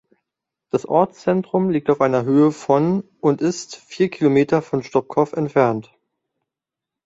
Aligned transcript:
Das 0.71 0.87
Ortszentrum 0.87 1.69
liegt 1.69 1.91
auf 1.91 2.01
einer 2.01 2.23
Höhe 2.25 2.51
von 2.51 3.03
und 3.19 3.39
ist 3.39 3.75
vier 3.75 4.09
Kilometer 4.09 4.63
von 4.63 4.81
Stropkov 4.81 5.33
entfernt. 5.33 5.91